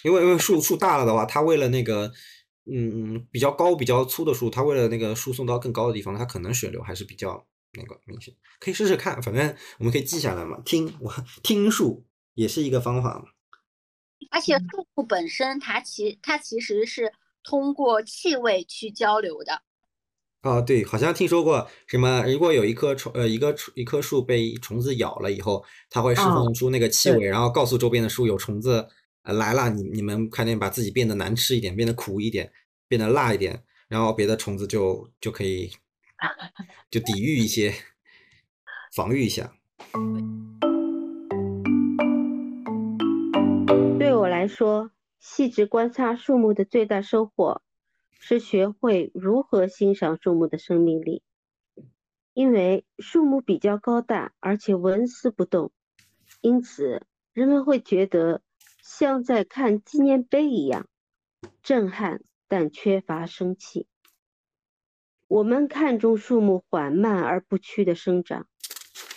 [0.03, 2.11] 因为因为树树大了的话，它为了那个
[2.65, 8.33] 嗯比较高、比较粗的树，它为了那个输送到更高的地方，它可能水流还是比较那个明显。
[8.59, 10.61] 可以试试看，反正我们可以记下来嘛。
[10.65, 13.25] 听我听树也是一个方法嘛。
[14.31, 19.61] 而且树木本身，它其它其实是通过气味去交流的。
[20.45, 22.23] 哦，对，好像听说过什么？
[22.27, 28.87] 如果有一棵虫，呃，一个一棵树被虫子咬了以后，它会释放出那个气味，然后告诉周边的树有虫子
[29.23, 32.51] 来了，你你们快点把自己变得难吃一点，变得苦一点，
[32.87, 35.71] 变得辣一点，然后别的虫子就就可以
[36.91, 37.73] 就抵御一些，
[38.93, 39.51] 防御一下。
[43.97, 47.63] 对我来说，细致观察树木的最大收获。
[48.27, 51.21] 是学会如何欣赏树木的生命力，
[52.33, 55.71] 因为树木比较高大，而且纹丝不动，
[56.41, 58.41] 因此人们会觉得
[58.81, 60.87] 像在看纪念碑一样，
[61.61, 63.85] 震撼但缺乏生气。
[65.27, 68.47] 我们看重树木缓慢而不屈的生长，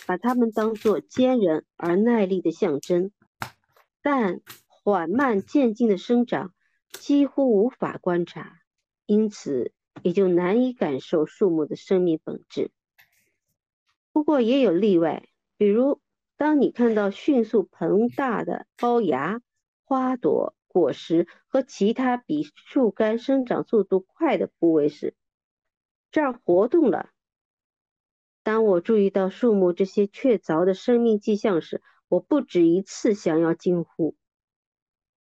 [0.05, 3.11] 把它们当作坚韧而耐力的象征。
[4.03, 6.53] 但缓慢渐进的生长
[6.91, 8.58] 几乎无法观察，
[9.09, 9.71] 因此
[10.03, 12.69] 也就难以感受树木的生命本质。
[14.11, 15.99] 不过也有例外，比如
[16.37, 19.41] 当你看到迅速膨大的包芽、
[19.83, 25.15] 花朵、果实和其他比树干生长速度快的部位时，
[26.11, 27.09] 这儿活动了。
[28.43, 34.15] 当我注意到树木这些确凿的生命迹象时，我不止一次想要惊呼。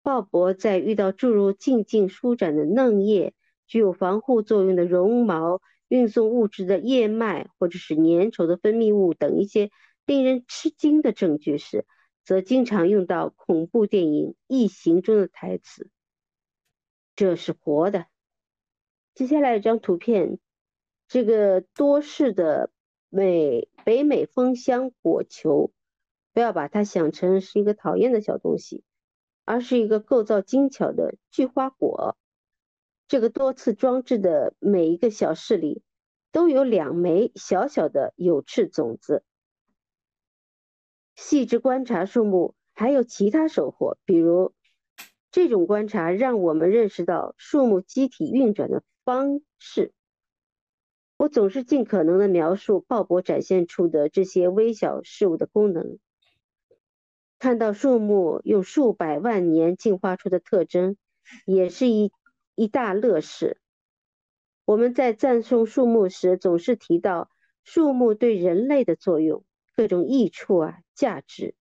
[0.03, 3.35] 鲍勃在遇到注入静静舒展的嫩叶、
[3.69, 9.71] 具有防护作用的绒毛、运送物质的叶脉，或者是粘稠的分泌物等一些
[10.05, 11.87] 令人吃惊的证据时，
[12.25, 15.91] 则经常用到恐怖电影《异形》中的台词
[17.15, 18.07] ：“这是活的。”
[19.15, 20.39] 接下来一张图片。
[21.11, 22.71] 这个多事的
[23.09, 25.73] 美北美枫香果球，
[26.35, 28.85] 不要把它想成是一个讨厌的小东西，
[29.47, 32.19] 而是一个构造精巧的巨花果。
[33.09, 35.83] 这个多次装置的每一个小室里
[36.31, 39.25] 都有两枚小小的有翅种子。
[41.17, 44.53] 细致观察树木还有其他收获，比如
[45.31, 49.93] 这种观察让我们认识到树木机体运转的方式。
[51.17, 55.99] 我总是尽可能的描述鲍勃展现出的这些微小事物的功能。
[57.39, 60.97] 看到树木用数百万年进化出的特征，
[61.47, 62.13] 也是一
[62.59, 63.61] 一大乐事。
[64.65, 67.31] 我们在赞颂树木时，总是提到
[67.63, 69.45] 树木对人类的作用、
[69.77, 71.55] 各种益处啊、价值，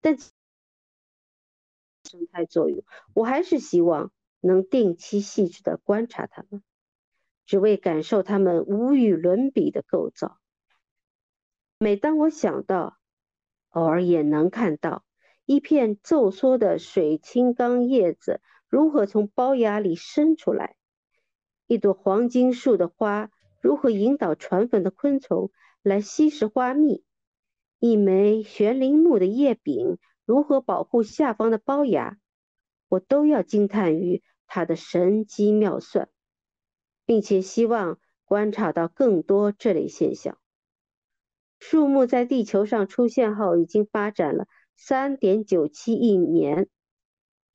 [0.00, 0.32] 但生
[2.32, 6.64] 态作用，我还是希望能定期细致的观察它们。
[7.46, 10.40] 只为感受它们无与伦比的构造。
[11.78, 12.96] 每当我想到，
[13.68, 15.04] 偶尔也能看到
[15.44, 18.40] 一片皱缩的水青冈叶子
[18.74, 20.74] 如何从包芽里伸出来，
[21.68, 25.52] 一朵黄金树的花如何引导传粉的昆虫
[25.84, 27.04] 来吸食花蜜，
[27.78, 32.18] 一枚悬铃木的叶柄如何保护下方的包芽，
[32.88, 36.08] 我都要惊叹于它的神机妙算。
[37.06, 40.36] 并且希望观察到更多这类现象。
[41.60, 46.68] 树木在地球上出现后已经发展了三点九七亿年，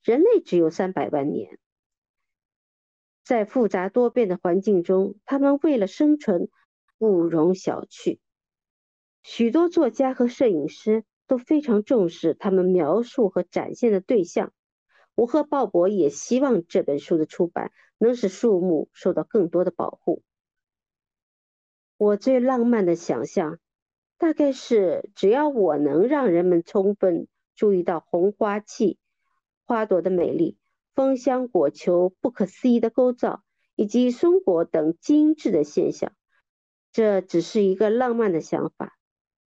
[0.02, 1.58] 人类只有三百万年。
[3.22, 6.48] 在复杂多变的环境中，他们为了生存
[6.98, 8.18] 不容小觑。
[9.22, 14.52] 许多作家和摄影师都非常重视他们描述和展现的对象。
[15.14, 20.22] 我和鲍勃也希望这本书的出版能使树木受到更多的保护。
[21.98, 23.58] 我最浪漫的想象，
[24.16, 28.98] 大概是只要我能让人们充分注意到红花器、
[29.70, 30.58] 花朵的美丽、
[30.96, 33.44] 枫香果球不可思议的构造，
[33.76, 36.12] 以及松果等精致的现象。
[36.90, 38.98] 这只是一个浪漫的想法，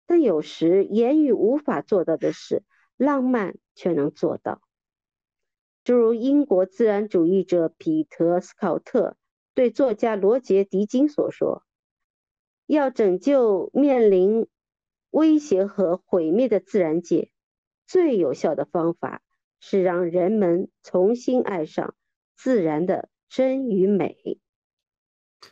[0.06, 2.62] 但有时言语无法做到的事，
[2.96, 4.62] 浪漫却能做到。
[5.82, 9.16] 诸如英国自然主义者彼得·斯考特
[9.54, 11.64] 对作家罗杰·狄金所说
[12.66, 14.46] ：“要拯救面临
[15.10, 17.32] 威胁和毁灭的自然界，
[17.88, 19.20] 最有效的方法
[19.62, 21.94] 是让人们重新爱上
[22.36, 24.38] 自然的真与美。”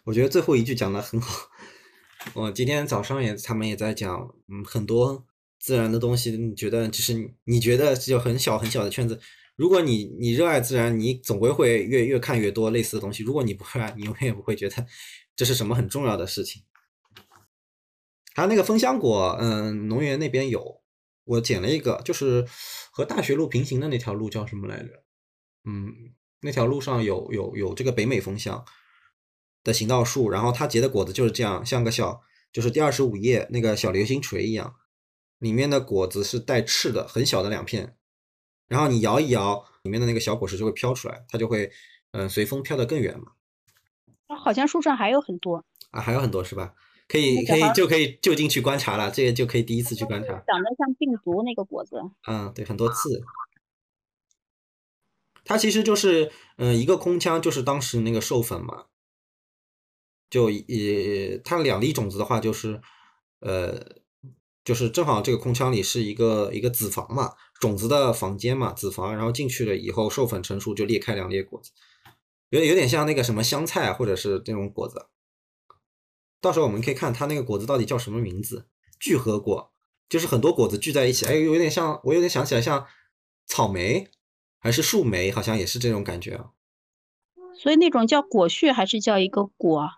[0.05, 1.49] 我觉得最后一句讲的很好。
[2.35, 5.25] 我今天早上也，他们也在讲，嗯，很多
[5.59, 9.19] 自然的东西，你觉得就是你觉得只有很小很小的圈子。
[9.57, 13.23] 如果你你热爱自然，你总归会越越看越多类似的东西。
[13.23, 14.87] 如果你不热爱，你永远也不会觉得
[15.35, 16.63] 这是什么很重要的事情。
[18.35, 20.80] 还有那个枫香果，嗯，农园那边有，
[21.31, 22.45] 我捡了一个，就是
[22.91, 25.05] 和大学路平行的那条路叫什么来着？
[25.65, 28.65] 嗯，那条路上有有有这个北美枫香
[29.63, 32.23] 的行道树，然后它结的果子就是这样，像个小，
[32.53, 34.75] 就是第二十五页那个小流星锤一样，
[35.39, 37.97] 里面的果子是带刺的，很小的两片。
[38.67, 41.71] 然后你摇一摇，里面的那个小果实就会飘出来，它就会，
[42.13, 43.33] 嗯，随风飘得更远嘛。
[44.37, 46.75] 好像树上还有很多啊，还有很多是吧？
[47.11, 50.29] 可以，可以，就可以就近去观察了，这个就可以第一次去观察。
[50.47, 51.97] 长得像病毒那个果子。
[52.29, 53.21] 嗯，对，很多刺。
[55.45, 58.85] 它其实就是，嗯，一个空腔就是当时那个授粉嘛。
[60.31, 62.81] 就也，它两粒种子的话就是，
[63.41, 64.01] 呃。
[64.63, 71.73] 就是正好这个空腔里是一个一个子房嘛，种子的房间嘛，子房，然后进去了以后授粉成熟就裂开两列果子，
[72.51, 75.07] 有有点像那个什么香菜或者是这种果子。
[76.41, 78.67] 到时候我们可以看它那个果子到底叫什么名字，
[78.99, 79.73] 聚合果，
[80.09, 82.87] 就是很多果子聚在一起，哎，有点像，我有点想起来像
[83.47, 84.11] 草莓
[84.59, 86.51] 还是树莓，好像也是这种感觉啊。
[87.55, 89.91] 所以那种叫果序还是叫一个果？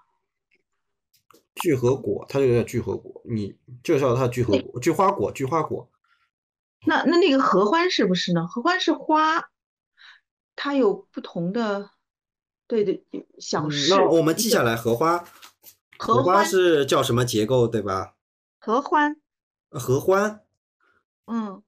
[1.54, 5.90] 聚合果，它就叫聚合果，你就叫它聚合果，聚花果，聚花果。
[6.86, 8.48] 那那那个合欢是不是呢？
[8.48, 9.50] 合欢是花，
[10.56, 11.90] 它有不同的，
[12.66, 13.04] 对对，
[13.38, 13.94] 小式。
[13.94, 15.24] 那我们记下来，荷花。
[16.02, 18.14] 合欢是叫什么结构，对吧？
[18.58, 19.20] 合欢。
[19.70, 20.44] 合欢。
[21.26, 21.62] 嗯，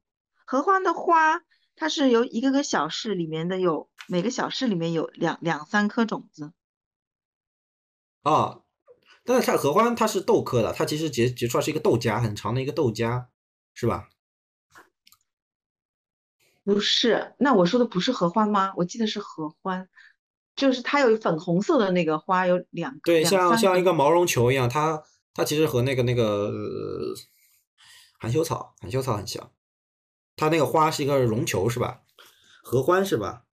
[0.45, 1.43] 合欢的花，
[1.76, 6.53] 它是由一个个小室里面的有每个小室里面有两两三颗种子。
[8.22, 8.61] 啊。
[9.26, 13.28] 但是它合欢它是豆科的，它其实结结出来是一个豆荚，很长的一个豆荚，
[13.72, 14.09] 是吧？
[16.64, 18.74] 不是，那我说的不是合欢吗？
[18.76, 19.89] 我记得是合欢，
[20.57, 25.03] 就是它有粉红色的那个花，有两个对，像像一个毛绒球一样，它
[25.33, 26.53] 它其实和那个那个
[28.21, 29.51] 含羞草含羞草很像，
[30.37, 32.03] 它那个花是一个绒球，是吧？
[32.63, 33.45] 合欢是吧？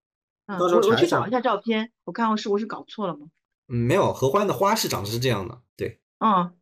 [0.45, 3.27] 嗯，我我去找一下照片，我看我是我是搞错了吗？
[3.67, 6.55] 嗯，没有，合欢的花是长得是这样的，对，嗯，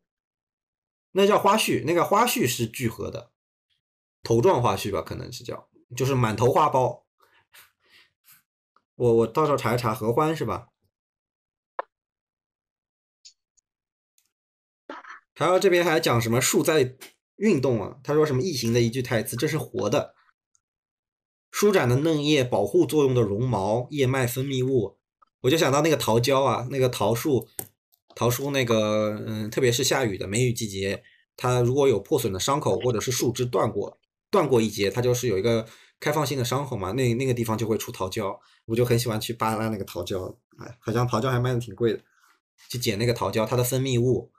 [1.12, 3.30] 那叫花絮，那个花絮是聚合的，
[4.22, 7.02] 头状花絮吧，可能是叫，就是满头花苞。
[9.00, 10.68] 我我到时候查一查合欢是吧？
[15.34, 16.98] 还有这边还讲什么树在
[17.36, 17.96] 运动啊？
[18.04, 20.14] 他说什么异形的一句台词，这是活的，
[21.50, 24.98] 舒展的嫩叶，保护作用的绒毛，叶脉分泌物。
[25.40, 27.48] 我就想到那个桃胶啊，那个桃树，
[28.14, 31.02] 桃树那个，嗯，特别是下雨的梅雨季节，
[31.38, 33.98] 它如果有破损的伤口，或者是树枝断过，
[34.30, 35.66] 断过一截，它就是有一个
[36.00, 42.00] 开放性的伤口嘛，那那个地方就会出桃胶，我就很喜欢去扒拉那个桃胶，哎，好像桃胶还卖的挺贵的，
[42.70, 44.32] 去捡那个桃胶，它的分泌物，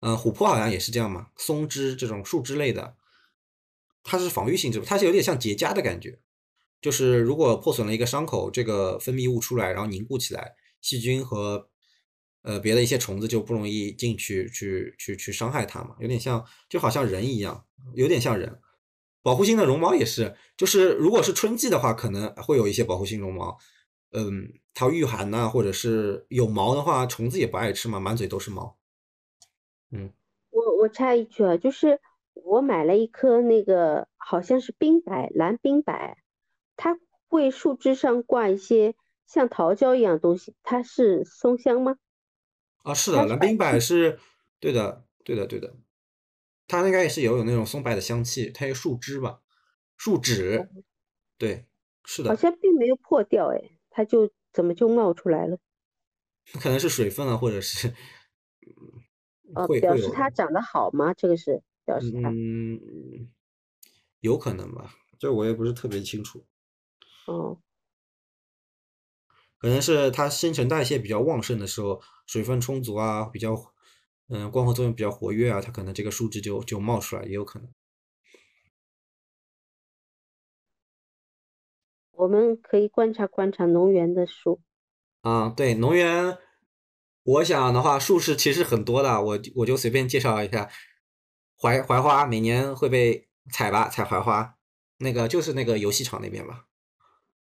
[0.00, 2.96] 嗯，琥珀好像也是这样嘛，松枝这种树枝类的，
[4.02, 6.18] 它是防御性质，它是有点像结痂的感觉。
[6.80, 11.68] 就是如果破损了一个伤口，这个分泌物出来，然后凝固起来，细菌和
[12.42, 18.60] 呃别的一些虫子就不容易进去去去去伤害它嘛，有点像就好像人一样，有点像人。
[19.28, 23.58] 保护性的绒毛也是，就是如果是春季的话，可能会有一些保护性绒毛，
[24.12, 28.78] 嗯，它御寒呐，或者是有毛的话，虫子也不爱吃嘛，满嘴都是毛。
[29.90, 30.10] 嗯，
[30.48, 32.00] 我我插一句啊，就是
[32.32, 35.92] 我买了一颗那个好像是冰柏，蓝冰柏。
[36.78, 36.98] 它
[37.28, 38.94] 会树枝上挂一些
[39.26, 41.98] 像桃胶一样东西，它是松香吗？
[42.82, 44.18] 啊，是的，蓝冰柏是
[44.58, 45.76] 对的，对的，对的，
[46.68, 49.40] 它应该也是有有那种松柏的香气，它有树枝吧，
[49.96, 50.68] 树脂，
[51.36, 51.66] 对，
[52.04, 52.28] 是的。
[52.28, 53.60] 好像并没有破掉，哎，
[53.90, 55.58] 它就怎么就冒出来了？
[56.60, 57.94] 可能是水分啊，或者是，
[59.54, 61.12] 哦，表示它长得好吗？
[61.14, 63.28] 这个是表示它，嗯，
[64.20, 66.46] 有可能吧，这我也不是特别清楚。
[67.26, 67.60] 哦，
[69.58, 73.54] 可能是它新陈代谢比较旺盛的时候，水分充足啊，比较
[74.28, 77.68] 嗯光合作用比较活跃啊，它可能这个树枝就就冒出来，也有可能。
[82.12, 84.60] 我们可以观察观察农园的树。
[85.22, 86.36] 啊，对，农园，
[87.22, 90.68] 我想的话，树是其实很多的，我我就随便介绍一下，
[91.56, 94.56] 槐槐花每年会被采吧，采槐花，
[94.98, 96.66] 那个就是那个游戏场那边吧。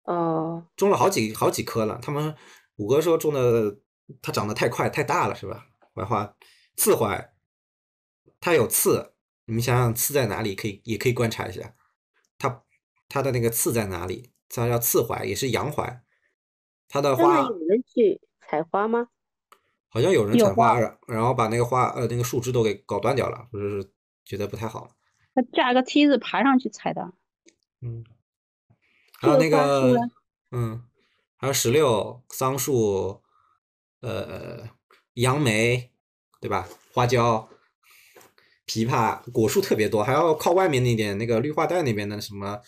[0.04, 1.98] 哦，种了好几好几棵了。
[2.02, 2.34] 他们
[2.76, 3.78] 五哥说种的，
[4.20, 5.66] 它长得太快太大了，是吧？
[5.94, 6.36] 槐花，
[6.76, 7.32] 刺槐，
[8.40, 9.14] 它有刺，
[9.44, 10.54] 你们想想刺在哪里？
[10.54, 11.74] 可以也可以观察一下，
[12.38, 12.62] 它
[13.08, 14.32] 它的那个刺在哪里？
[14.48, 16.02] 它叫刺槐，也是洋槐。
[16.88, 19.08] 它的花有人去采花吗？
[19.88, 23.90] 好像有人采花，然后把那个花呃那个树枝都给搞断掉了，不是
[24.24, 24.96] 觉得不太好。
[25.34, 27.12] 他架个梯子爬上去采的。
[27.80, 28.04] 嗯。
[29.16, 29.96] 还有那个，
[30.50, 30.84] 嗯，
[31.36, 33.22] 还有石榴、桑树，
[34.00, 34.68] 呃，
[35.14, 35.90] 杨梅，
[36.44, 36.68] 对吧？
[36.92, 37.48] 花椒、
[38.66, 40.04] 枇杷，果树特别多。
[40.04, 42.60] 还要靠外面那点那个绿化带那边的什么，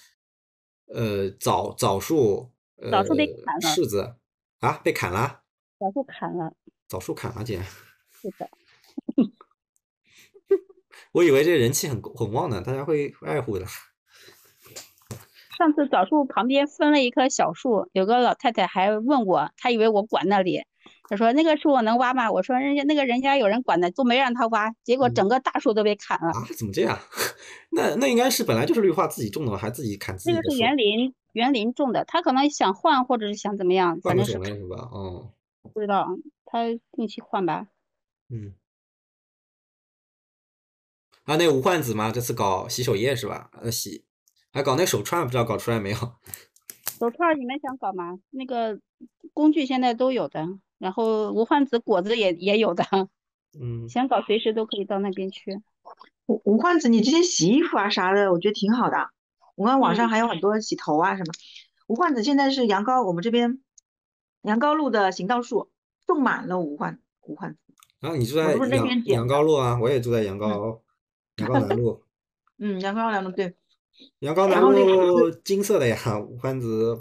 [0.87, 2.51] 呃，枣枣树，
[2.91, 4.17] 枣树被砍了，柿子
[4.61, 5.43] 啊，被砍了，
[5.79, 6.55] 枣树砍了，
[6.89, 7.61] 枣树砍了，姐。
[8.11, 8.49] 是的。
[11.13, 13.67] 我以为这人气很很旺呢，大家会爱护的。
[15.59, 20.65] 上次枣树旁边分了一棵小树，有个老太太还问我，她以为我管那里，
[21.09, 22.31] 他说那个树我能挖吗？
[22.31, 26.29] 我说人家那个人家有人管的，都没让他挖，结果嗯整个大树都被砍了。
[26.29, 26.99] 啊，怎么这样？
[27.71, 34.89] 那那应该是本来就是绿化自己种的，还自己砍自己那个是园林园林种的，他可能想换或者是想怎么样，反正是是吧？
[34.93, 35.33] 哦，
[35.73, 36.09] 不知道，
[36.45, 37.69] 他定期换吧。
[38.29, 38.55] 嗯。
[41.25, 43.51] 啊，那个无患子嘛，这次搞洗手液是吧？
[43.61, 44.05] 呃，洗，
[44.53, 45.97] 还搞那手串，不知道搞出来没有？
[46.99, 48.19] 手串你们想搞吗？
[48.31, 48.81] 那个
[49.35, 50.47] 工具现在都有的，
[50.79, 52.85] 然后无患子果子也也有的，
[53.59, 55.61] 嗯，想搞随时都可以到那边去。
[56.27, 59.11] 无无患子，你之前洗衣服啊啥的，我觉得挺好的。
[59.55, 61.33] 我看网上嗯还有很多洗头啊什么。
[61.87, 63.61] 无患子现在是杨高，我们这边
[64.43, 65.71] 杨高路的行道树
[66.07, 67.59] 种满了无患无患子。
[68.01, 70.83] 然后你住在杨边捡的杨高路啊，我也住在杨高
[71.37, 72.03] 杨高南路，
[72.59, 73.55] 嗯，杨高南路对，
[74.19, 77.01] 杨高南然后那个路金色的呀，无患子。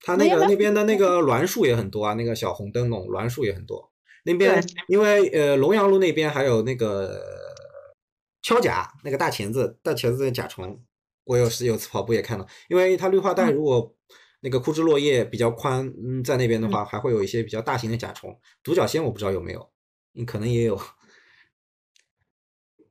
[0.00, 3.92] 它那个那边的那个栾树也很多啊，那个小红灯笼栾树也很多。
[4.24, 7.20] 那边因为呃龙阳路那边还有那个
[8.42, 10.80] 锹甲，那个大钳子大钳子的甲虫，
[11.24, 13.54] 我有时有次跑步也看到，因为它绿化带嗯。
[13.54, 13.94] 如果
[14.40, 16.70] 那个枯枝落叶比较宽，嗯，在那边的嗯。
[16.70, 19.70] 话还会有一些比较大型的甲虫，独角仙我不知道有没有，
[20.14, 20.80] 嗯，可能也有。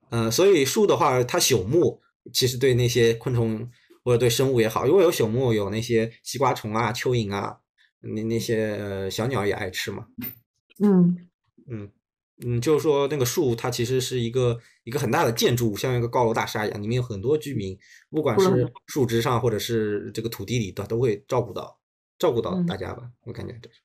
[0.09, 2.01] 呃，所以树的话，它朽木
[2.33, 3.69] 其实对那些昆虫
[4.07, 7.57] 或者对生物也好，如果有朽木，有那些西瓜虫啊、蚯蚓啊，
[7.99, 10.07] 那那些呃小鸟也爱吃嘛。
[10.79, 11.27] 嗯
[11.69, 11.91] 嗯
[12.45, 17.77] 嗯，就是说那个树它其实是一个一个很大的建筑物，像一个高楼大厦一样，里面有很多居民，
[18.09, 21.77] 不管是树枝上或者是这个土地里的，都会照顾到
[22.17, 23.81] 照顾到嗯大家吧，我感觉这是。